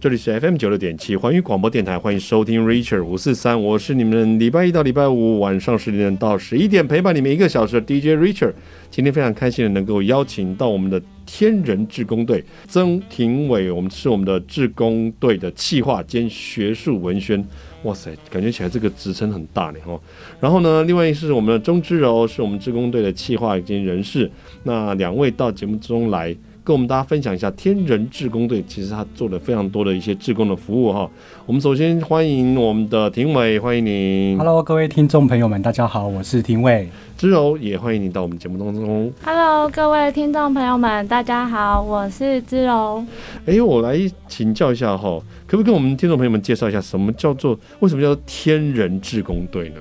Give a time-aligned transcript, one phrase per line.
[0.00, 8.54] 这里是 FM 九六点七环宇广播电台，欢迎收听 Richard 五四三，我是你们礼拜一到礼拜五晚上十点到十一点陪伴你们一个小时的 DJ Richard。
[8.90, 17.46] 今天非常开心的能够邀请到我们的天人志工队曾庭伟，我们是我们的志工队的企划兼学术文宣。
[17.82, 20.00] 哇塞，感觉起来这个职称很大呢哈。
[20.40, 24.30] 然后呢，另外一是我们的钟之柔，是我们志工队的企划兼人事。
[24.62, 26.34] 那两位到节目中来。
[26.62, 31.10] 跟我们大家分享一下天人志工队，其实他做了非常多的一些志工的服务哈。
[31.46, 34.36] 我们首先欢迎我们的庭伟，欢迎您。
[34.36, 36.88] Hello，各位听众朋友们，大家好，我是庭伟。
[37.16, 39.12] 之柔也欢迎您到我们节目当中。
[39.24, 43.04] Hello，各位听众朋友们，大家好，我是之柔。
[43.46, 43.98] 哎，我来
[44.28, 49.76] 请教一下哈，可不可以跟我们听众朋友们介绍一下，什么叫做为什么叫做天人志工队呢？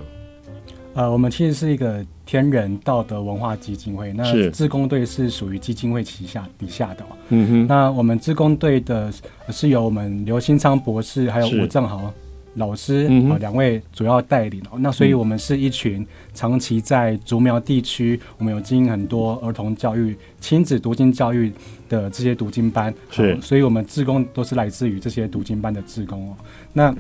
[0.96, 7.06] 呃，我们其实是一个天人道德文化基金会，那自工队是属于基金会旗下底下的。
[7.30, 9.12] 嗯哼，那我们自工队的
[9.50, 12.12] 是由我们刘新昌博士还有吴正豪
[12.56, 14.62] 老师啊两、嗯、位主要带领。
[14.80, 21.54] 那所以我们是一群长期在竹苗地区，我们有经营很多儿童教育、亲子读经教育
[21.88, 22.94] 的这些读经班。
[23.12, 26.36] 是，所以我们自工都是来自于这些读经班的自工哦。
[26.74, 26.94] 那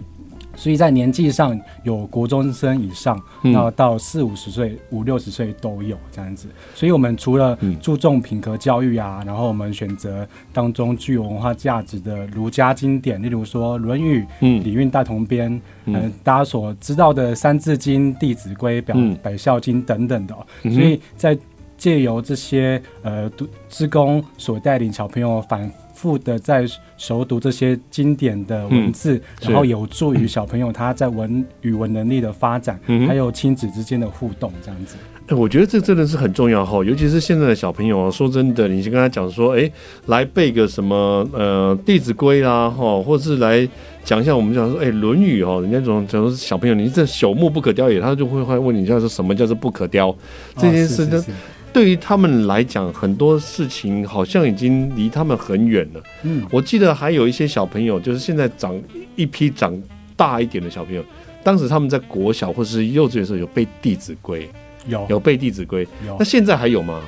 [0.59, 6.49] 所以在年纪上有国中生以上，然后到四五十岁、五六十岁都有这样子。
[6.75, 14.25] 所以我们除了注重品格教育啊，然后我们选择当中具有文化价值的儒家经典，例如说《论语》、
[14.63, 15.49] 《礼运大同篇》，
[15.85, 20.35] 嗯，大家所知道的《三字经》、《弟子规》、表《百孝经》等等的。
[20.63, 21.37] 所以在
[21.77, 25.71] 借由这些呃读志工所带领小朋友反。
[25.99, 34.95] 负的在熟读这些经典的文字，嗯、然后有助于小朋友他在文语文能力的发展，嗯、还有亲子之间的互动，这样子。
[35.35, 39.71] 我觉得这真的是很重要哈，尤其是现在的小朋友，说真的，你就跟他讲说，哎、欸，
[40.07, 43.67] 来背个什么呃《弟子规》啦，哈，或者是来
[44.03, 50.15] 讲一下我们讲说，哎，《论语》哦，人家总讲说小朋友，你这朽木不可雕也，他就会会问你，叫做什么叫做不可雕
[50.55, 51.23] 这件事呢？
[51.71, 56.01] 对于他们来讲，很多事情好像已经离他们很远了。
[56.23, 58.79] 嗯，我记得还有一些小朋友，就是现在长
[59.15, 59.79] 一批长
[60.15, 61.03] 大一点的小朋友，
[61.43, 64.47] 当时他们在国小或是幼稚园的时候有背《弟子规》，
[64.87, 65.05] 有。
[65.09, 65.85] 有背《弟子规》，
[66.17, 67.01] 那现在还有吗？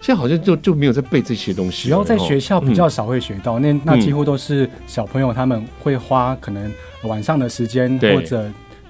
[0.00, 1.88] 现在好像就就没有在背这些东西。
[1.88, 8.48] 只要在学校比较少会学到，那那几乎都是小朋友他们会花可能晚上的时间，或者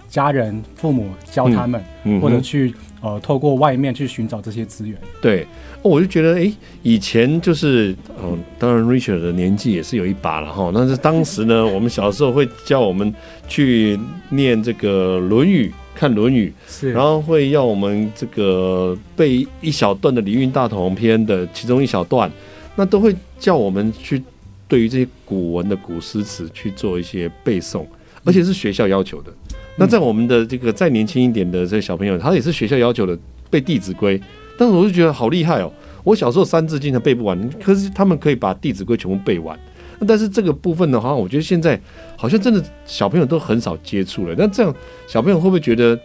[0.08, 1.82] 家人父母教他们，
[2.20, 2.74] 或者去。
[3.00, 5.46] 呃，透过外面去寻找这些资源，对，
[5.82, 10.72] 我就觉得，哎、欸，以前就是，嗯、呃，当然，Richard 的年纪也是有一把了哈。
[10.74, 13.14] 但是当时呢， 我们小时候会叫我们
[13.46, 13.96] 去
[14.30, 22.28] 念这个《论语》，看《论语》，是，然后会要我们这个背一小段的《礼运大同篇》的其中一小段，
[22.74, 24.20] 那都会叫我们去
[24.66, 27.86] 对于这些古文的古诗词去做一些背诵，
[28.24, 29.32] 而且是学校要求的。
[29.78, 33.16] 那在我们的这个再年轻一点的这些小朋友，他也是学校要求的
[33.48, 34.18] 背《弟子规》，
[34.58, 35.72] 但是我就觉得好厉害哦！
[36.02, 39.58] 我小时候《三字经》还背不完，可是他们可以把《弟子规》全部背完。
[40.06, 41.80] 但是这个部分的话，我觉得现在
[42.16, 44.34] 好像真的小朋友都很少接触了。
[44.36, 44.74] 那这样
[45.06, 45.98] 小朋友会不会觉得，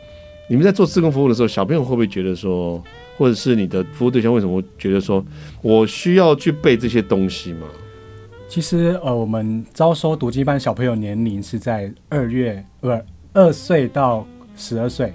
[0.48, 2.84] 你们在做自工服务的时候，小朋友会不会觉得说，
[3.18, 5.24] 或者是你的服务对象为什么觉得说
[5.62, 7.68] 我需要去背这些东西吗？
[8.48, 12.88] 其实呃，我们招收读经班小朋友年龄是在二月，不。
[13.34, 15.12] 二岁到十二岁，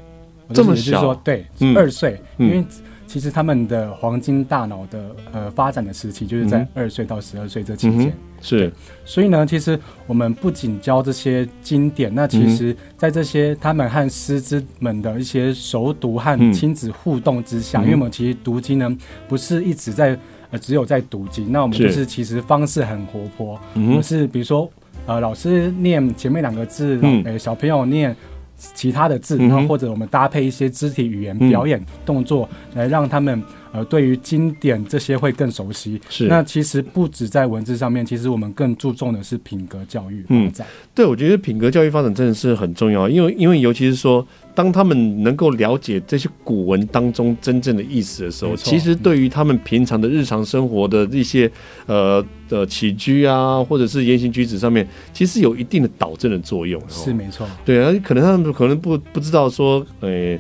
[0.53, 1.47] 这么小，说对，
[1.77, 2.65] 二岁，嗯，因为
[3.07, 8.13] 其实他们的黄金大脑的呃发展的时期就是在二岁到十二岁这期间，嗯，
[8.43, 8.73] 是，
[9.05, 18.99] 所以呢，其实我们不仅教这些经典，那其实在这些他们和师资们的一些熟读和亲子互动之下，嗯，因为我们其实读经呢
[19.29, 20.19] 不是一直在
[20.51, 22.05] 呃只有在读经，那我们就是。
[22.05, 24.69] 其实方式很活泼，我们是比如说。
[25.09, 28.15] 呃，老师念前面两个字，嗯，欸，小朋友念
[28.55, 33.43] 其他的字，然后或者我们搭配一些肢体语言表演动作，来让他们。
[33.73, 36.01] 呃，对于经典这些会更熟悉。
[36.09, 40.67] 是，那其实不止在文字上面，其实我们更注重的是品格教育发展。
[40.67, 51.51] 嗯，对，我觉得品格教育发展真的是很重要，因为因为尤其是说，当他们能够了解这些古文当中真正的意思的时候，其实对于他们平常的日常生活的一些
[51.87, 56.83] 呃的起居啊，或者是言行举止上面，其实有一定的导正的作用。
[56.89, 57.47] 是没错。
[57.65, 60.39] 对啊，可能他们可能不不知道说，呃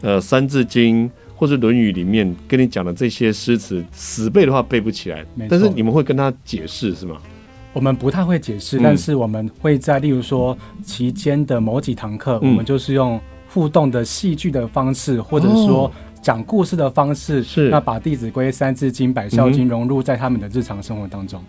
[0.00, 1.08] 呃《三字经》。
[1.44, 5.22] 或者《论语》里面跟你讲的这些诗词，死背的话背不起来。
[5.46, 7.18] 但是你们会跟他解释是吗？
[7.74, 15.92] 我们不太会解释，嗯，但是我们会在例如说期间的某几堂课，嗯，我们就是用互动的戏剧的方式，或者说
[16.22, 21.44] 讲故事的方式，是，哦，那把《弟子规》《三字经》《百孝经》融入在他们的日常生活当中。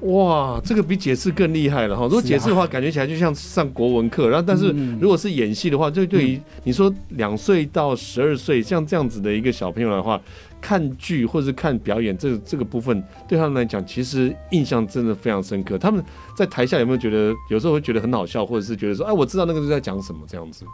[0.00, 2.02] 哇，这个比解释更厉害了哈！
[2.04, 4.28] 如果解释的话，啊、感觉起来就像上国文课。
[4.28, 10.20] 然后，但是如果是演戏的话，就对于你说两岁到十二岁像这样子的一个小朋友的话，
[10.60, 15.78] 看剧或者是看表演，这个这个部分对他们来讲，其实印象真的非常深刻。
[15.78, 16.04] 他们
[16.36, 20.64] 在台下有没有觉得有时候会觉得很好笑，或者是觉得说，哎，我知道那个是在讲什么这样子？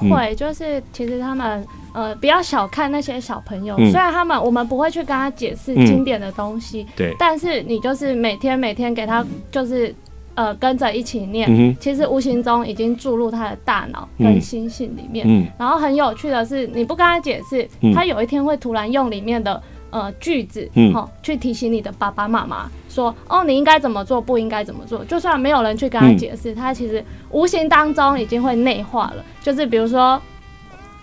[0.00, 9.92] 嗯、会，就是其实他们呃，不要小看那些小朋友，嗯、虽然他们我们不会去跟他解释经典的东西，嗯、对，但是你就是每天每天给他就是
[10.34, 15.26] 呃跟着一起念，嗯、其实无形中已经注入他的大脑跟心性里面。
[15.28, 19.60] 嗯，然后很有趣的是，你不跟他解释，嗯、他有一天会突然用里面的。
[19.92, 25.04] 呃，句子，嗯，去提醒你的爸爸妈妈说，哦，你应该怎么做，不应该怎么做。
[25.04, 29.22] 就算没有人去跟他解释，嗯、他其实无形当中已经会内化了。
[29.42, 30.18] 就是比如说，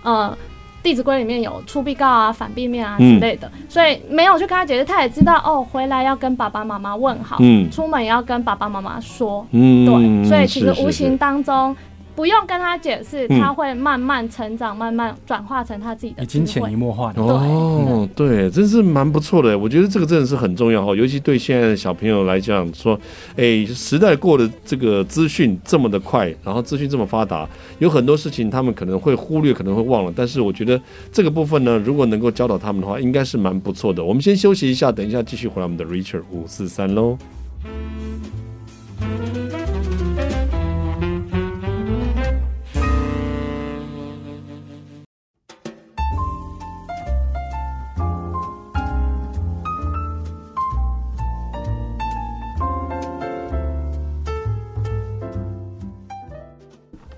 [0.01, 0.35] 呃，
[0.81, 11.75] 《弟子规》里面有出必告啊、反必面啊之类的，嗯、所以没有去跟他解释，他也知道哦，回来要跟爸爸妈妈问好，嗯，出门也要跟爸爸妈妈说，嗯，对，所以其实无形当中。
[12.19, 17.21] 不用跟他解释，他会慢慢成长，嗯、慢慢转化成他自己的，已经潜移默化的。
[17.21, 19.57] 哦，对，真是蛮不错的。
[19.57, 22.99] 我觉得这个真的是很重要哈，尤其对现在的小朋友来讲，说，
[23.37, 30.11] 哎、欸，时代过的这个资讯这么的快，然后资讯这么发达，有很多事情他们可能会忽略，可能会忘了。
[30.13, 30.77] 但是我觉得
[31.13, 34.03] 这个部分呢，如果能够教导他们的话，应该是蛮不错的。
[34.03, 37.17] 我们先休息一下，等一下继续回来我们的 Richard 五四三喽。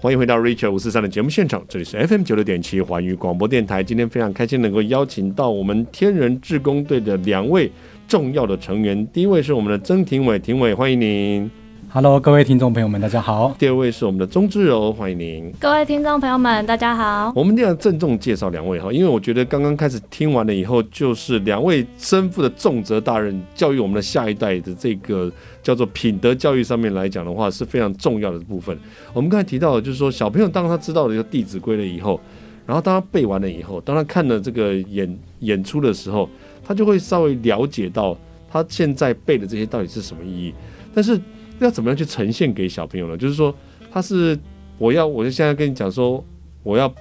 [0.02, 3.84] 欢迎回到 Richard 五四三的节目现场，这里是 FM 九六点七环宇广播电台。
[3.84, 7.72] 今天非常开心能够邀请到我们天人志工队的两位
[8.08, 11.61] 重要的成员，第一位是我们的曾庭伟，庭伟欢迎您。
[11.94, 13.54] Hello，各位听众朋友们，大家好。
[13.60, 15.52] 第二位是我们的钟之柔，欢迎您。
[15.60, 17.34] 各位听众朋友们，大家好。
[17.36, 25.30] 我们一定要郑重介绍两位哈，因为我觉得刚刚开始听完了以后，就是两位身负的重责大任，教育我们的下一代的这个。
[25.62, 28.76] 叫做品德教育上面来讲的话是非常重要的部分。
[29.12, 32.18] 我们刚才提到的，就是说小朋友当他知道了一个《弟子规》了以后，
[32.66, 36.30] 然后当他背完了以后，当他看了这个演演出的时候，
[36.64, 38.18] 他就会稍微了解到
[38.50, 40.54] 他现在背的这些到底是什么意义。
[40.96, 41.20] 但是
[41.66, 43.18] 要怎么样去呈现给小朋友呢？
[43.18, 43.56] 就是说，
[43.92, 44.38] 他是
[44.78, 46.24] 我要，我就现在跟你讲说，
[46.64, 46.94] 我要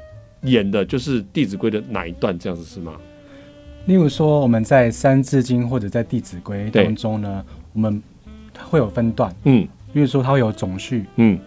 [0.42, 2.96] 演的就是《弟子规》的哪一段，这样子是吗？
[3.86, 8.02] 例如说，我们在《三字经》或者在《弟子规》当中呢，我们。
[8.68, 11.38] 会有分段，嗯，比如说它会有总序，嗯，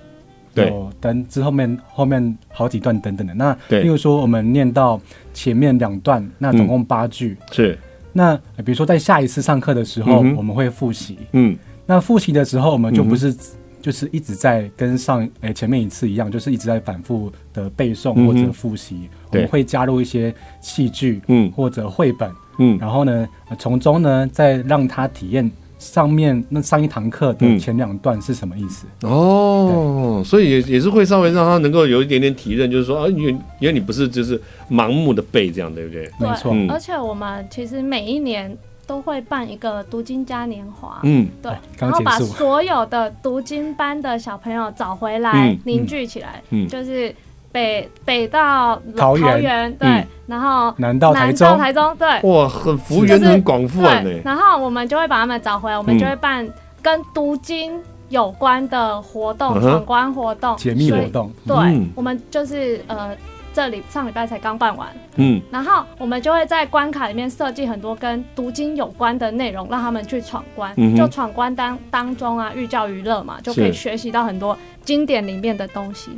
[0.51, 3.35] 对，有等之后面后面好几段等等的。
[3.35, 4.99] 那，例如说我们念到
[5.31, 7.79] 前面两段，那总共八句，嗯、是。
[8.13, 13.37] 那比如说在下一次上课的时候，嗯、我们会复习，嗯，那复习的时候，我们就不是、嗯、
[13.81, 23.27] 就是一直在跟上诶前面一次一样，就是一直在反复的背诵或者复习，嗯、我们会加入一些戏剧，嗯，或者绘本，嗯，然后呢，
[23.59, 25.49] 从中呢再让他体验。
[25.79, 28.87] 上面那上一堂课的前两段是什么意思？
[29.01, 34.41] 嗯、哦，所以也也是会稍微让他能够有一点点体认，就是说啊，因为因为你不是就是
[34.71, 36.09] 盲目的背这样，对不对？
[36.17, 36.53] 对，没错。
[36.53, 47.13] 嗯、而且我们其实每一年都会办一个读经嘉年华，嗯，对，然后把所有的读经班的小朋友找回来，凝聚起来，嗯，就是。
[47.53, 54.19] 北北到桃园，对，然后南到台中，台中，对，哇，很幅员很广阔对。
[54.25, 56.49] 然后我们就会把他们找回来，我们就会办
[56.81, 61.31] 跟读经有关的活动，闯关活动、解密活动。
[61.45, 61.55] 对，
[61.93, 63.15] 我们就是呃。
[63.53, 70.73] 这里上礼拜才刚办完，嗯，然后我们就会在关卡里面设计很多跟读经有关的内容，让他们去闯关。
[70.77, 76.09] 嗯、就闯关当当中啊，寓教于乐嘛，就可以学习到很多经典里面的东西。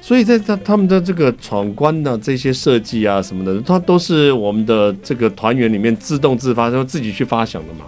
[0.00, 7.84] 所以在他他们的这个闯关的这些设计啊什么的，它都是我们的这个团员里面自动自发，然后自己去发想的嘛。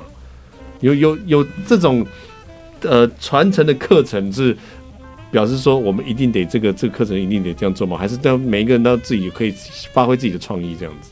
[0.78, 2.06] 有有有这种
[2.82, 4.56] 呃传承的课程是。
[5.32, 7.96] 表示说，我们一定得这个这个课程一定得这样做吗？
[7.96, 9.52] 还是让每一个人都自己可以
[9.92, 11.10] 发挥自己的创意这样子？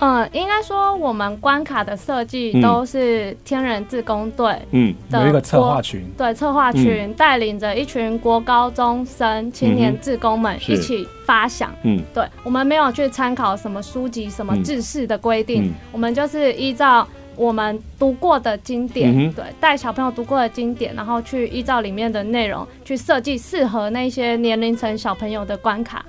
[0.00, 17.08] 嗯，应该说我们关卡的设计都是天人自工队，嗯，有一个策划群，对，策划群带领着一群国高中生青年志工们一起发想，嗯，对，我们没有去参考什么书籍、什么制式的规定，我们就是依照。
[17.38, 26.04] 我们读过的经典，嗯、对，带小朋友读过的经典，然后去依照里面的内容去设计适合那些年龄层小朋友的关卡。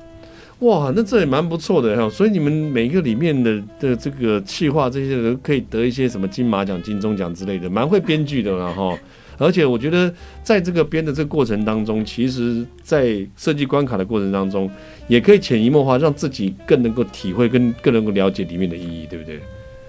[0.59, 2.09] 哇，那这也蛮不错的哈。
[2.09, 8.97] 所以你们每一个里面的的这个企划这些人可以得一些什么金马奖、金钟奖之类的，蛮会编剧的了哈。
[9.41, 14.69] 而且我觉得，在这个编的这个过程当中，其实，在设计关卡的过程当中，
[15.07, 19.39] 也可以潜移默化，让自己更能够体会，跟更能够了解里面的意义，对不对？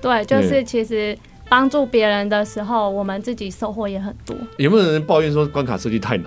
[0.01, 1.19] 对，就是其实
[1.51, 4.35] 帮助别人的时候，我们自己收获也很多。
[4.57, 6.27] 有没有人抱怨说关卡设计太难，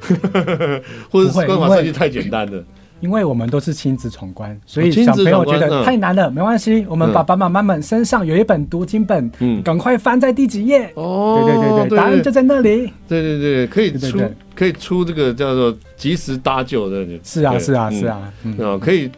[1.10, 2.64] 或者是关卡设计太简单了？
[3.00, 6.28] 因为我们都是亲子闯关，所以小朋友觉得太难了。
[6.28, 10.92] 嗯、没关系，我们爸爸妈妈们身上有一本读经本，嗯，赶快翻在第几页。
[10.96, 12.92] 哦，对对对对，答案就在那里。
[13.08, 14.20] 对对对，可以出
[14.54, 17.06] 可以出这个叫做及时搭救的。
[17.24, 19.10] 是啊是啊是啊，嗯，嗯可以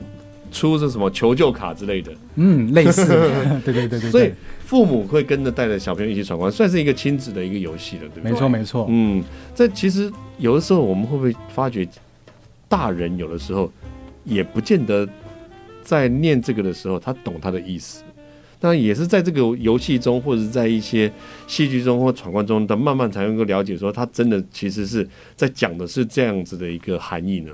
[0.52, 2.12] 出这什么求救卡之类的。
[2.37, 3.06] 嗯，类似。
[3.64, 4.11] 对对对对。
[4.11, 4.30] 所以
[4.64, 8.30] 父母会跟着带着小朋友一起闯关，算是一个亲子的一个游戏了，对不对？
[8.30, 8.87] 没错没错。
[8.88, 11.88] 嗯，这其实有的时候我们会不会发觉？
[12.68, 13.71] 大人有的时候
[14.25, 15.06] 也不见得
[15.82, 18.02] 在念这个的时候，他懂他的意思。
[18.59, 21.12] 当然也是在这个游戏中，或者是在一些
[21.47, 25.06] 戏剧中或闯关中，他慢慢才能够了解，说他真的其实是
[25.37, 27.52] 在讲的是这样子的一个含义呢。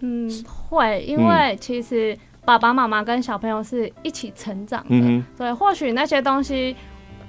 [0.00, 4.88] 嗯，会，因为其实爸爸妈妈跟小朋友是一起成长的。
[4.90, 6.74] 嗯，对，或许那些东西。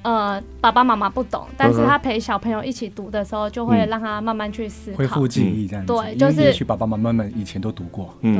[0.01, 5.91] 呃，爸爸妈妈不懂，但是他陪小朋友一起读的时候，就会让他慢慢去思考，恢复记忆这样子。
[5.91, 8.15] 对，就是也许爸爸妈妈们以前都读过。
[8.21, 8.31] 对，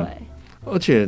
[0.64, 1.06] 而且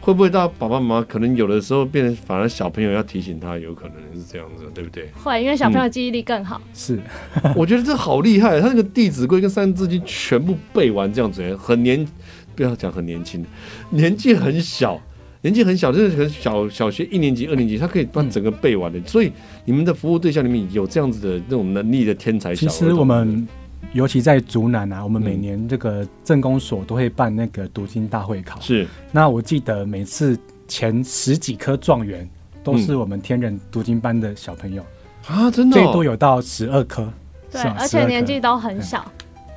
[0.00, 5.08] 会不会到爸爸妈妈可能有的时候变成反而小朋友要提醒他，有可能是这样子，对不对？
[5.22, 6.60] 会，因为小朋友记忆力更好。
[6.74, 7.00] 是，
[7.54, 12.04] 我觉得这好厉害，他那个《弟子规》跟《三字经》全部背完这样子，很年，
[12.54, 13.44] 不要讲很年轻，
[13.90, 15.00] 年纪很小。
[15.44, 18.96] 年纪很小，就是很小小学一年级、二年级，他可以把整个背完的。
[19.00, 19.32] 嗯、所以
[19.64, 22.68] 你们的服务对象里面有这样子的那种能力的天才小。
[22.68, 23.44] 其实我们
[23.92, 28.60] 尤其在竹南啊，我们每年这个政工所都会办那个读经大会考。
[28.60, 28.86] 是。
[29.10, 32.30] 那我记得每次前十几科状元
[32.62, 34.86] 都是我们天人读经班的小朋友、
[35.28, 37.12] 嗯、啊，真的、哦、最多有到十二科。
[37.50, 39.04] 对，而且年纪都很小，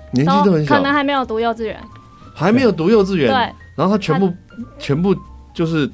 [0.10, 1.80] 年纪都很小，可能还没有读幼稚园，
[2.36, 3.32] 还没有读幼稚园。
[3.32, 3.56] 对。
[3.76, 4.32] 然后他全部
[4.78, 5.16] 全部。
[5.56, 5.90] 就是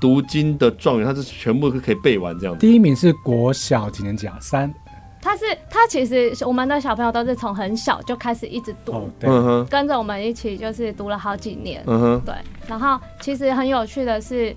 [0.00, 2.60] 读经的状元，他是全部可以背完这样子。
[2.60, 4.38] 第一名是国小几年级啊？
[4.40, 4.72] 三。
[5.20, 11.82] 他是他其实我们的小朋友都是从很小就开始一直读，哦、对，跟着我们一起就是读了好几年。
[11.88, 12.32] 嗯哼，对。
[12.68, 14.54] 然后其实很有趣的是。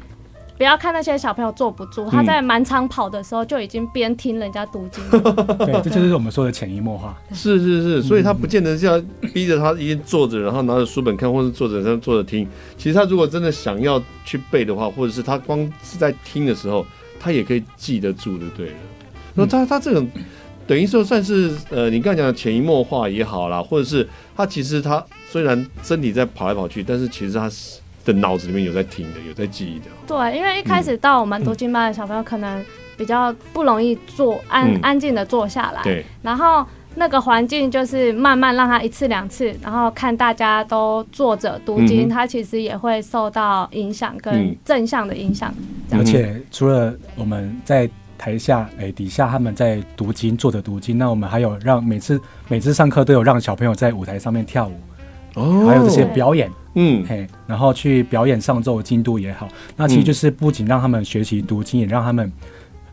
[0.58, 5.04] 不要看那些小朋友坐不住，他在满场跑的时候就已经边听人家读经。
[5.60, 7.16] 对，这就是我们说的潜移默化。
[7.32, 9.00] 是是是，所以他不见得是要
[9.34, 12.48] 逼着他一直坐着，然后拿着书本看，或者坐着这样坐着听。
[12.76, 16.84] 其实他如果真的想要去背的话，或者是他光是在听的时候，
[17.20, 18.76] 他也可以记得住的，对了。
[19.36, 20.10] 那他他这种
[20.66, 27.80] 等于说算是呃，你刚才讲的潜移默化也好啦，或者是他其实他虽然身体在跑来跑去，但是其实他是。
[28.08, 29.86] 的脑子里面有在听的，有在记忆的。
[30.08, 35.84] 对，因为一开始到我们读经班的小朋友，可能比较不容易坐安、嗯、安静的坐下来。
[35.84, 36.06] 对。
[36.22, 45.54] 然后那个环境就是慢慢让他一次两次，然后看大家都坐着读经，嗯、他其实也会受到影响跟正向的影响。
[45.92, 54.74] 而且除了我们在台下，哎、欸，底下他们在读经，坐着读经，那我们还有让每次每次上课都有让小朋友在舞台上面跳舞，
[55.38, 56.52] 哦，还有这些表演。
[56.80, 62.32] 嗯，嘿，然后去表演上奏经度也好，那其实就是不仅让他们学习读经，也让他们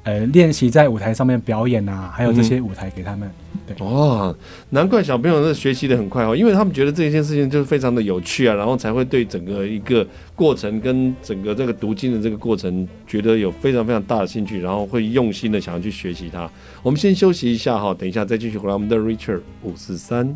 [0.04, 3.30] 呃练习在舞台上面表演啊，还有这些舞台给他们。
[3.66, 4.34] 对，哦，
[4.70, 16.50] 难怪小朋友是学习的很快哦，因为他们觉得这件事情就是非常的有趣啊，然后才会对整个一个过程跟整个这个读经的这个过程觉得有非常非常大的兴趣，然后会用心的想要去学习它。
[16.82, 20.34] 我们先休息一下哈，等一下再继续回来我们的 Richard 五四三。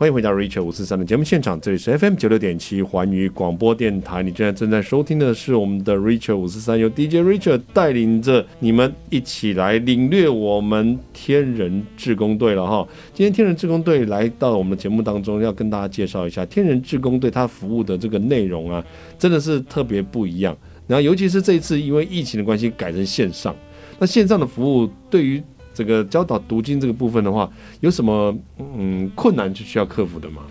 [0.00, 4.22] 欢迎回到 Richard 五四三的节目现场，这里是 FM 九六点七环宇广播电台。
[4.22, 12.88] 你现在正在收听的是我们的 Richard 五四三，由 DJ Richard 带领着你们一起来领略我们天人志工队了哈。
[13.12, 18.82] 今天天人志工队来到我们的节目当中，要跟大家介绍一下天人志工队他服务的这个内容啊，
[19.18, 20.56] 真的是特别不一样。
[20.86, 23.54] 然后尤其是这一次因为疫情的关系改成线上，
[23.98, 25.42] 那线上的服务对于
[25.72, 27.50] 这个教导读经这个部分的话，
[27.80, 30.42] 有什么嗯困难就需要克服的吗？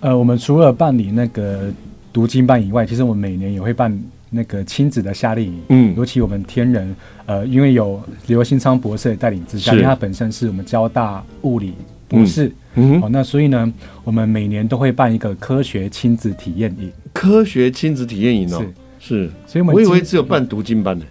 [0.00, 1.72] 呃，我们除了办理那个
[2.12, 5.60] 读经班以外，其实我们每年也会办那个亲子的夏令营。
[5.70, 11.72] 嗯，尤其我们天人，呃，因为有刘新昌博士的带领之下，因为他本身是我们交大物理
[12.06, 12.52] 博士。
[12.74, 13.72] 嗯，好，那所以呢，
[14.04, 16.92] 我们每年都会办一个科学亲子体验营。
[17.14, 18.62] 科学亲子体验营哦，
[19.00, 21.06] 是是，所以我以为只有办读经班的。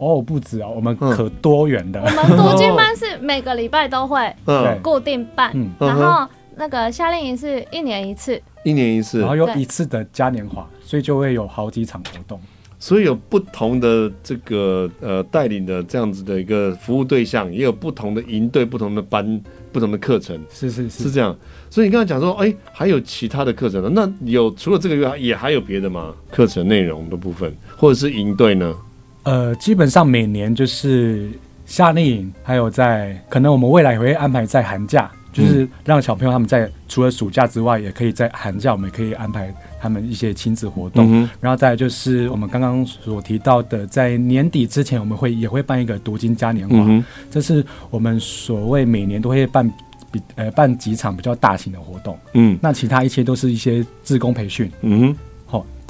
[0.00, 2.00] 哦，不止哦，我们可多元的。
[2.00, 4.34] 我们读经班是每个礼拜都会
[4.82, 6.26] 固定办，然后
[6.56, 12.40] 那个夏令营是一年一次，一年一次，然后有一次的嘉年华，所以就会有好几场活动。
[12.78, 19.38] 所以有不同的这个呃带领的这样子的一个服务对象，也有不同的营队、不同的班、
[19.70, 21.36] 不同的课程，是是是，是这样。
[21.68, 23.90] 所以你刚才讲说，哎、欸，还有其他的课程呢？
[23.92, 26.14] 那有除了这个以外，也还有别的吗？
[26.30, 28.74] 课程内容的部分，或者是营队呢？
[29.22, 31.30] 呃，基本上每年就是
[31.66, 41.06] 夏令营，还有在可能我们未来也会安排在寒假，就是让小朋友他们在除了暑假之外，也可以在寒假，我们也可以安排他们一些亲子活动。
[41.12, 49.70] 嗯、然后再就是我们刚刚所提到的，在年底之前，我们会也会办一个读经嘉年华，嗯，这是我们所谓每年都会办
[50.10, 52.18] 比呃办几场比较大型的活动。
[52.32, 54.70] 嗯，那其他一切都是一些自工培训。
[54.80, 55.14] 嗯。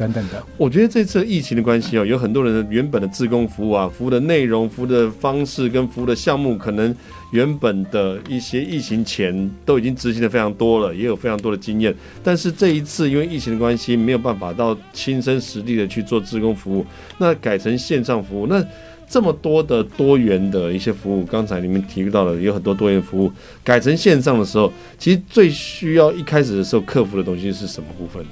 [0.00, 6.94] 等等的，我觉得这次疫情的关系哦，有很多人原本的自工服务啊，服务的内容、服务的方式跟服务的项目，可能
[7.32, 11.94] 原本的一些疫情前都已经执行的非常多了，也有非常多的经验。
[12.24, 16.86] 但是这一次因为疫情的关系，没有办法到亲身实地的去做自工服务，
[17.18, 18.46] 那改成线上服务。
[18.46, 18.64] 那
[19.06, 23.30] 这么多的多元的一些服务，刚才你们提到了有很多多元服务，
[23.62, 28.30] 改成线上的时候，其实最需要一开始的时候克服的东西是什么部分呢？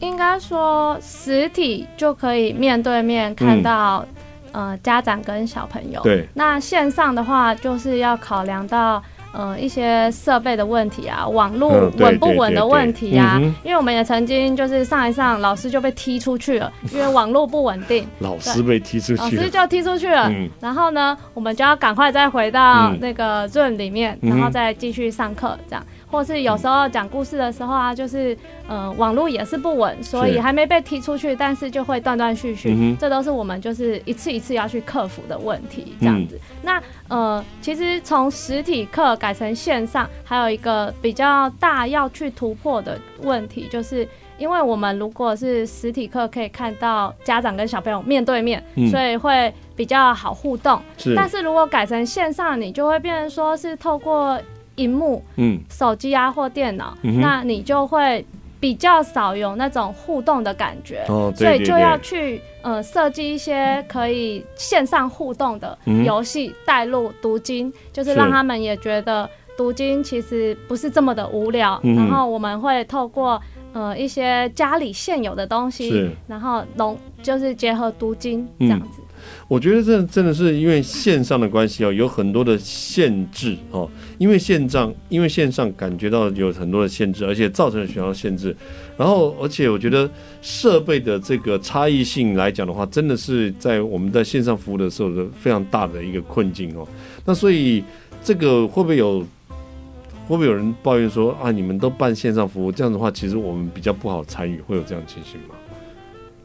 [0.00, 4.04] 应该说，实体就可以面对面看到，
[4.52, 6.00] 嗯、呃，家长跟小朋友。
[6.02, 6.26] 对。
[6.34, 9.02] 那线上的话，就是要考量到，
[9.32, 13.40] 呃，一些设备的问题啊，网络稳不稳的问题啊。
[13.64, 18.06] 因为我们也曾经就是上一上，老师就被踢出去了， 因为网络不稳定。
[18.20, 19.16] 老师被踢出去。
[19.16, 20.30] 老师就踢出去了。
[20.30, 20.48] 嗯。
[20.60, 25.84] 然后呢，我们就要赶快再回到那个 Zoom 里面，嗯、然后再继续上课，这样。
[26.10, 28.36] 或是有时候讲故事的时候啊，就是
[28.66, 36.36] 呃网络也是不稳，所以还没被踢出去，但是就会断断续续、嗯，这都是我们就是一次一次要去克服的问题，这样子。
[36.36, 44.06] 嗯、那呃，其实从实体课改成线上，还有一个比较大要去突破的问题，就是
[44.38, 50.80] 因为我们如果是实体课可以看到家长跟小朋友面对面，嗯、所以会比较好互动。
[50.96, 54.40] 是，但是如果改成线上，你就会变成说是透过。
[54.78, 58.24] 荧幕，嗯，手机啊或电脑、嗯，那你就会
[58.58, 71.80] 比较少有那种互动的感觉，哦、对对对，所以就要去呃设计一些可以线上互动的游戏，带入读经、嗯，就是让他们也觉得读经其实不是这么的无聊。
[71.82, 73.40] 然后我们会透过
[73.72, 79.02] 呃一些家里现有的东西，然后融就是结合读经这样子。
[79.46, 83.88] 我觉得这真的是因为线上的关系哦，有很多的限制哦。
[84.18, 88.54] 因为线上，因为线上感觉到有很多的限制，而且造成了学校限制。
[88.96, 90.10] 然后，而且我觉得
[90.42, 96.86] 设备的这个差异性来讲的话，真的是在我们在线上服务的时候的非常大的一个困境哦。
[97.24, 97.84] 那所以
[98.24, 99.20] 这个会不会有
[100.26, 105.54] 会不会有人抱怨说啊，你们都办线上服务，这样的话其实我们比较不好参与，会有这样情形吗？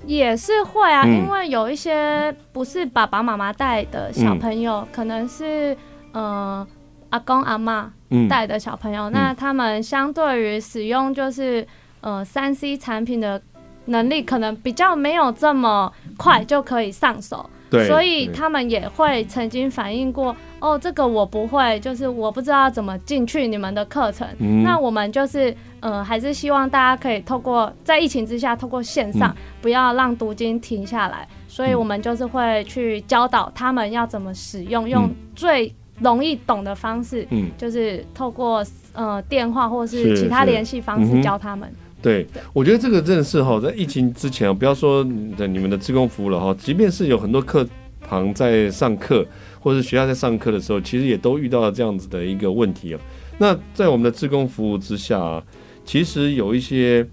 [0.05, 5.75] 也是会啊，因为有一些不是爸爸妈妈带的小朋友，嗯、可能是
[6.11, 6.65] 呃
[7.09, 7.91] 阿公阿妈
[8.29, 11.65] 带的小朋友，嗯，那他们相对于使用就是
[12.01, 13.41] 呃三 C 产品的
[13.85, 17.49] 能力，可能比较没有这么快就可以上手。
[17.87, 24.25] 所以他们也会曾经反映过，哦，这个我不会，就是我不知道怎么进去你们的课程。
[24.39, 24.63] 嗯。
[24.63, 31.27] 那我们就是，呃，还是希望大家可以透过在疫情之下，透过线上，不要让读经停下来。
[31.49, 41.69] 所以我们就是会去教导他们要怎么使用，用最容易懂的方式，嗯，就是透过呃电话或是其他联系方式教他们。
[42.01, 45.05] 对，我觉得这个真的是哈，在疫情之前，不要说
[45.37, 47.67] 在你们的职工服务了哈，即便是有很多课
[48.07, 49.25] 堂在上课，
[49.63, 52.99] 或者是学校在上课的时候，其实也都遇到了这样子的一个问题啊。
[53.37, 55.41] 那在我们的志工服务之下，
[55.85, 57.07] 其实有一些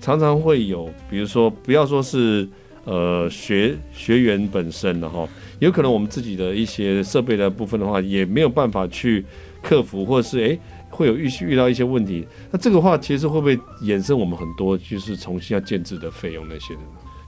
[0.00, 2.48] 常常会有，比如说不要说是
[2.84, 5.28] 呃学学员本身的哈，
[5.60, 9.24] 有可能我们自己的一些设备的部分的话，也没有办法去
[9.62, 10.58] 克服，或者是诶。
[10.94, 16.80] 会有遇遇到一些问题，那这个话其实会不会衍生我们很多就是重新要建置的费用那些的？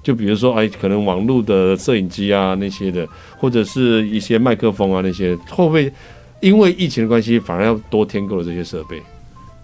[0.05, 3.05] 就比如说哎，可能网络的摄影机啊那些的，
[3.37, 5.93] 或者是一些麦克风啊那些，会不会
[6.39, 9.03] 因为疫情的关系反而要多添购了这些设备？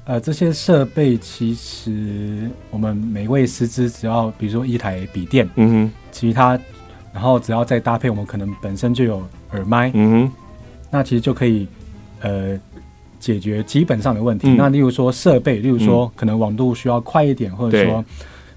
[0.07, 6.59] 呃，这些设备其实我们每位师资只要比如说一台笔电，嗯哼，其他
[7.13, 9.23] 然后只要再搭配我们可能本身就有
[9.53, 10.33] 耳麦，嗯哼，
[10.91, 11.69] 那其实就可以
[12.23, 12.59] 呃。
[13.21, 14.49] 解决基本上的问题。
[14.49, 18.03] 嗯、那例如说设备，例如说可能网络需要快一点，嗯、或者说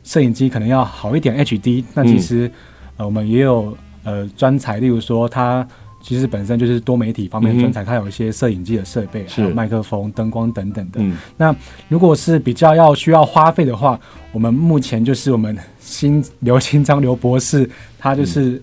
[0.04, 1.84] 摄影机可能要好一点 HD。
[1.94, 2.52] 那其实、嗯、
[2.98, 5.68] 呃我们也有呃专才，例如说它
[6.02, 11.00] 其实本身就是多媒体方面的专才，它有一些摄影机的设备，还有麦克风、灯光等等的。
[11.00, 11.56] 嗯、那
[11.88, 13.98] 如果是比较要需要花费的话，
[14.34, 18.62] 我们目前就是我们新刘新章刘博士，他就是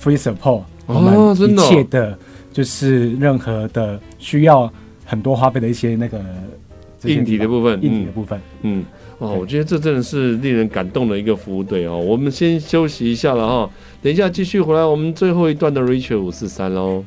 [0.00, 2.16] free support、嗯、我们一切的，
[2.52, 4.72] 就是任何的需要
[5.04, 6.22] 很多花费的一些那个
[7.04, 8.84] 硬体的部分，硬体的部分，嗯，
[9.18, 11.98] 哦，我觉得这真的是令人感动的一个服务队哦。
[11.98, 17.04] 我们先休息一下了哈，等一下继续回来，我们最后一段的 Richard 五四三喽。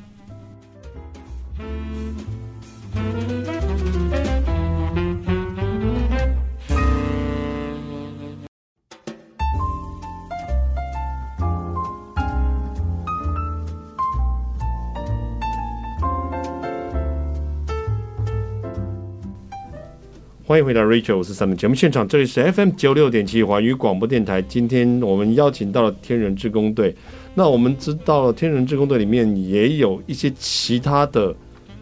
[20.56, 24.42] 欢迎回到 Rachel 我是三的节目现场，这里是 FM 九六点七环宇广播电台。
[24.42, 26.96] 今天我们邀请到了天人志工队。
[27.34, 31.36] 那我们知道了天人志工队里面也有一些其他的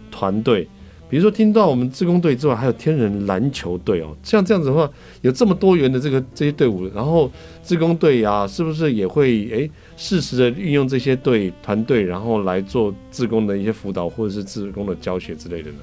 [0.09, 0.67] 团队，
[1.07, 4.17] 比如说听到我们志工队之外，还有天人篮球队哦。
[4.23, 4.89] 像这样子的话，
[5.21, 7.31] 有这么多元的这个这些队伍，然后
[7.63, 15.77] 志工队呀，是不是也会诶适时的运用这些队团队，然后来做志工的一些辅导或者是志工的教学之类的呢？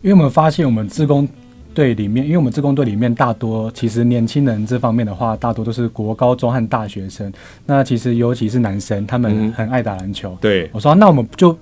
[0.00, 1.28] 因为我们发现我们志工。
[1.74, 7.32] 队里面，因为我们自工队里面大多其实年轻人这方面的话，大多都是国高中和大学生。
[7.66, 10.32] 那其实尤其是男生，他们很爱打篮球。
[10.32, 11.56] 嗯、对，我说那我们就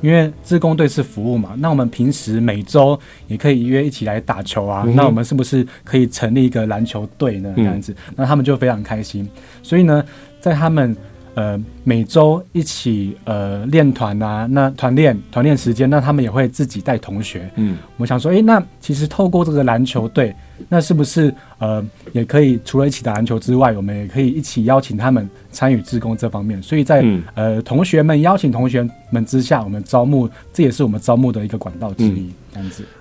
[0.00, 4.84] 因为自工队是服务嘛，那我们平时每周也可以约一起来打球啊。
[4.86, 7.52] 嗯、那我们是不是可以成立一个篮球队呢？
[7.56, 9.28] 这样子，那他们就非常开心。
[9.62, 10.04] 所以呢，
[10.40, 10.96] 在他们。
[11.38, 17.48] 呃，每周一起呃练团啊，那团练团练时间，那他们也会自己带同学。
[17.54, 20.34] 嗯，我想说，诶、欸，那其实透过这个篮球队，
[20.68, 21.80] 那是不是呃
[22.12, 26.60] 也可以除了一起打篮球之外，我们也可以一起邀请他们参与志工这方面？
[26.60, 32.22] 所以在、嗯、呃同学们邀请同学们之下，我们招募，这也是我们招募的一个管道之一。
[32.22, 32.34] 嗯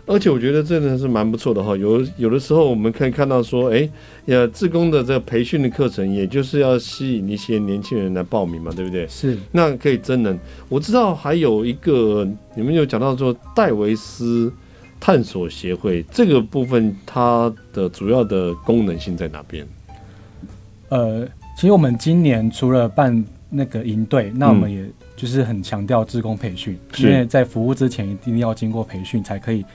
[0.06, 3.90] 而且我觉得真的是蛮不错的哈，有有的时候我们可以看到说，哎，
[4.26, 9.08] 呃，自工的这个培训的课程，也就是要吸引一些年轻人来报名嘛，对不对？
[9.08, 10.40] 是，那可以真人。
[10.70, 14.52] 我知道还有一个，你们有讲到说戴维斯
[15.00, 19.68] 探索协会这个部分，它的主要的功能性在哪边？
[20.90, 24.94] 呃，其实我们今年除了办那个营队，那我们也、嗯。
[25.18, 29.66] 就是很强调职工培训，因为在服务之前一定要经过培训，才可以，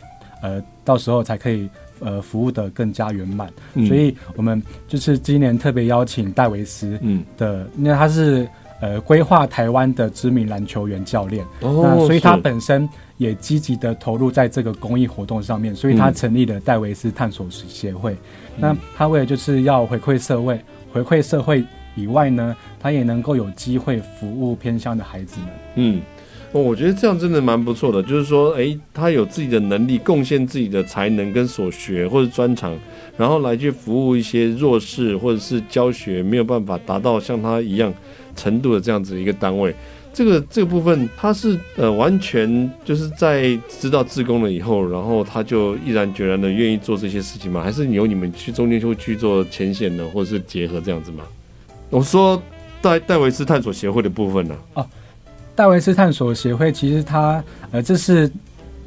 [0.40, 3.52] 呃，到时候才可以呃服务的更加圆满。
[3.74, 6.96] 嗯、所以我们就是今年特别邀请戴维斯
[7.36, 8.48] 的，因为、嗯、他是
[8.80, 18.12] 呃规划台湾的知名篮球员教练，哦、那所以他本身也积极的投入在这个公益活动上面，所以他成立了戴维斯探索协会。
[18.12, 20.60] 嗯、那他为了就是要回馈社会，
[20.92, 21.64] 回馈社会。
[21.94, 25.48] 以外呢，他也能够有机会服务偏乡的孩子们。
[25.76, 26.00] 嗯，
[26.52, 28.02] 我觉得这样真的蛮不错的。
[28.02, 32.76] 就是说，诶，他有自己的能力，贡献自己的才能跟所学或者专长，
[33.16, 37.92] 然后来去服务一些弱势或者是教学没有办法达到像他一样
[38.34, 39.74] 程度的这样子一个单位。
[40.14, 47.62] 这个这个部分，他是呃完全就是在知道自工了以后，然后他就毅然决然的愿意做这些事情吗？
[47.62, 51.24] 还是由你们去中间就会去做前线的，或者是结合这样子吗？
[51.92, 52.42] 我说
[52.80, 54.56] 戴戴维斯探索协会的部分呢？
[54.72, 54.86] 哦，
[55.54, 58.30] 戴维斯探索协会其实它呃，这是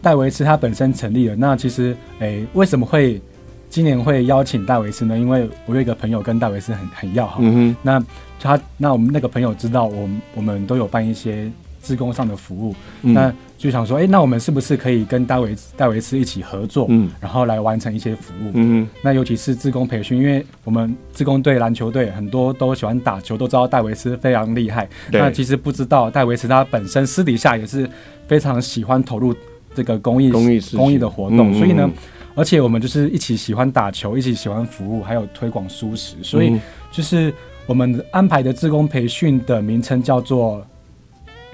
[0.02, 1.36] 戴维斯他本身成立的。
[1.36, 3.22] 那其实诶、欸，为什么会
[3.70, 5.16] 今年会邀请戴维斯呢？
[5.18, 7.38] 因为我有一个朋友跟戴维斯很很要好。
[7.42, 7.76] 嗯哼。
[7.84, 8.04] 那
[8.42, 11.50] 他那我们那个朋友知道我们我们都有办一些
[11.84, 27.90] 志工上的服务，嗯、那就想说，哎、欸，那我们是不是可以跟戴维戴维斯一起合作，嗯，然后来完成一些服务，嗯，那尤其是自工培训，因为我们自工队篮球队很多都喜欢打球，都知道戴维斯非常厉害，那其实不知道戴维斯他本身私底下也是
[28.28, 29.34] 非常喜欢投入
[29.74, 31.90] 这个公益公益公益的活动，嗯、所以呢，
[32.36, 36.60] 而且我们就是一起喜欢打球，一起喜欢服务，还有推广蔬食，所以
[36.92, 37.34] 就是
[37.66, 40.66] 我们安排的志工培训的名称叫做。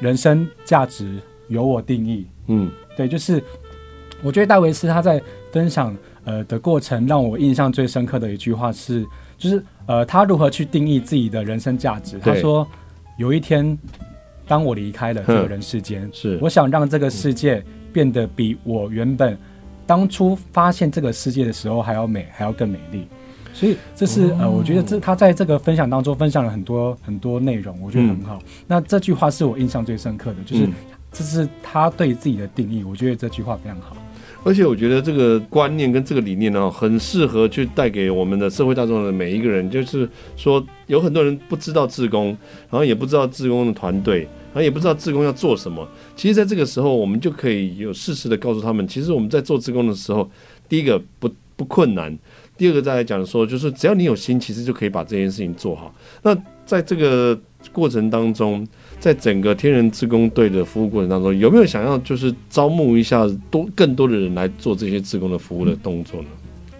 [0.01, 1.19] 人生价值
[1.51, 2.25] 由我定义。
[2.47, 3.43] 嗯，对，就是
[4.23, 9.05] 我觉得戴维斯他在分享呃的过程，让我印象最深刻的一句话是，
[9.37, 12.17] 就是呃他如何去定义自己的人生价值。
[12.19, 12.67] 他说，
[13.17, 13.77] 有一天
[14.47, 19.37] 当我离开了这个人世间，是我想让这个世界变得比我原本
[19.85, 23.07] 当初发现这个世界的时候还要美，还要更美丽。
[23.53, 28.37] 所以这是呃，我觉得这他在这个分享当中分享了很多很多内容，我觉得很好。
[28.37, 30.69] 嗯、那这句话是我印象最深刻的，就是
[31.11, 33.95] 这是他对自己的定义，我觉得这句话非常好。
[34.43, 39.69] 而且我觉得这个观念跟这个理念呢，很适合去带给我们的社会大众的每一个人。
[39.69, 42.29] 就是说，有很多人不知道自工，
[42.69, 45.87] 然后也不知道自工的团队，然后也不知道自工要做什么。
[46.15, 50.27] 其实，在这个时候，我们就可以有适时的告诉他们，其实我们在做自工的时候，
[50.67, 52.17] 第一个不不困难，
[52.57, 55.93] 第二个再来讲说，就是只要你有心，其实就可以把这件事情做好。
[56.23, 57.39] 那在这个
[57.71, 58.67] 过程当中，
[59.01, 66.27] 在整个天人志工队的服务过程当中，有没有想要就是招募一下多更多的人来做这些志工的服务的动作呢？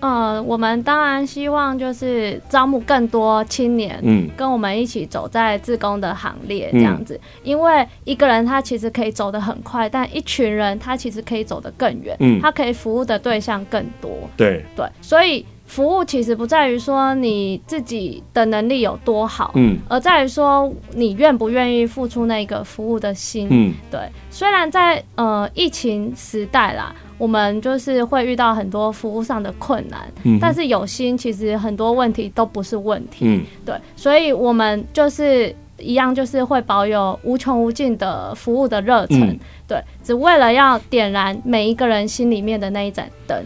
[0.02, 7.16] 呃，我们当然希望就是招募更多青年，嗯，跟我们一起走在自工的行列这样子。
[7.16, 14.12] 嗯、因为一个人他其实可以走得很快，但一群人他其实可以走得更远，嗯，他可以服务的对象更多。
[14.38, 15.44] 对对，所以。
[15.72, 24.02] 服务其实不在于说你自己的能力有多好，嗯，而在于说你愿不愿意付出那个服务的心，嗯，对。
[24.30, 33.74] 虽然在呃疫情时代啦，我们就是会遇到很多服务上的困难，嗯，但是有心，其实很多问题都不是问题，嗯，对。
[33.96, 43.42] 所以我们就是一样，就是会保有无穷无尽的服务的热忱，嗯，对，只为了要点燃每一个人心里面的那一盏灯。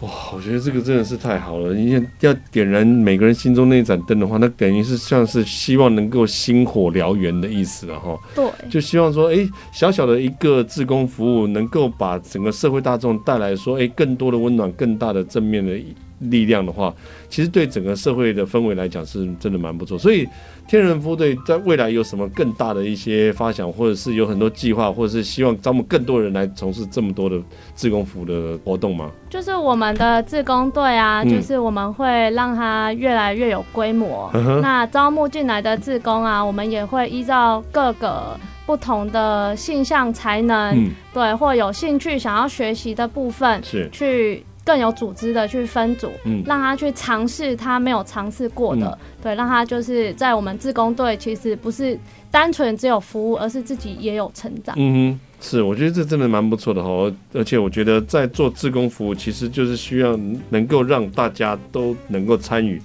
[0.00, 1.74] 哇，我觉得这个真的是太好了！
[1.74, 8.18] 你要要点燃每个人心中那一盏灯的话，那等于是像是希望能够星火燎原的意思了哈。
[8.34, 15.78] 对，就希望说，哎，小小的一个志工服务，能够把整个社会大众带来说，哎，更多的温暖，更大的正面的
[16.20, 16.94] 力量的话，
[17.28, 19.98] 其实对整个社会的氛围来讲，是真的蛮不错。
[19.98, 20.28] 所以，
[20.68, 27.40] 天人服务队在未来有什么更大的一些发想，或者是有很多计划，或者是希望招募更多人来从事这么多的
[27.74, 29.10] 志工服务的活动吗？
[29.30, 34.30] 就是我们的志工队啊，就是我们会让它越来越有规模。
[34.34, 44.44] 嗯、那招募进来的志工啊，我们也会依照各个不同的性向、才能，嗯、对，或有兴趣想要学习的部分，是去。
[44.70, 51.98] 更有组织的去分组，嗯，让他去尝试他没有尝试过的，嗯，对，让他就是在我们自工队，其实不是
[52.30, 54.76] 单纯只有服务，而是自己也有成长。
[54.78, 60.16] 嗯哼，是，我觉得这真的蛮不错的哦，而且我觉得在做自工服务，其实就是需要
[60.50, 62.80] 能够让大家都能够参与。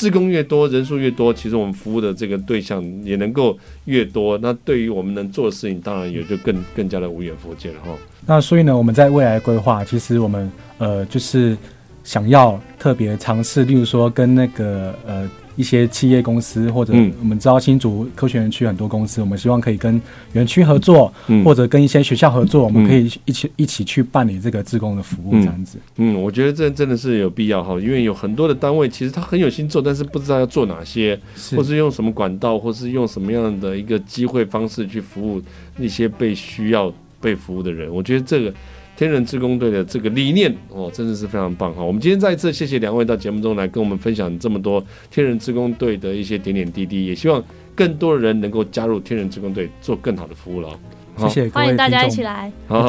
[0.00, 4.38] 志工越多，人数越多，其实我们服务的这个对象也能够越多。
[4.38, 7.90] 那对于我们能做的事情，当然也就更更加的无远弗届了哈。
[8.26, 11.56] 那所以呢，我们在未来规划，其实我们呃就是
[12.02, 15.28] 想要特别尝试，例如说跟那个呃。
[15.56, 20.00] 一些企业公司，或者我们知道新竹科学园区很多公司，嗯，我们希望可以跟
[20.32, 25.78] 园区合作，嗯，或者跟一些学校合作，我们可以一起，嗯，一起去办理这个志工的服务，这样子。
[25.96, 35.42] 嗯，我觉得这真的是有必要哈，因为有很多的单位其实他很有心做，但是不知道要做哪些，是或是用什么管道，或是用什么样的一个机会方式去服务
[35.76, 37.92] 那些被需要被服务的人。
[37.92, 38.52] 我觉得这个。
[39.00, 41.82] 天人志工队的这个理念哦，真的是非常棒哈！
[41.82, 47.42] 我们今天再一次谢谢两位到节目中来跟我们分享这么多天人志工队的一些点点滴滴，也希望
[47.74, 50.68] 更多的人能够加入天人志工队，做更好的服务了。
[51.16, 52.52] 谢谢，欢迎大家一起来。
[52.68, 52.86] 好，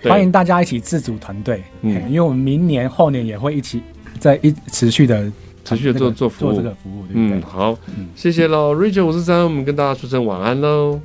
[0.00, 1.62] 对，欢迎大家一起自主团队。
[1.82, 3.80] 嗯，因为我们明年后年也会一起
[4.18, 5.30] 在一持续的
[5.64, 7.04] 持续的做做服务，做这个服务。
[7.12, 7.78] 嗯，好，
[8.16, 11.00] 谢谢喽，Rachel 五四三，我们跟大家说声晚安喽。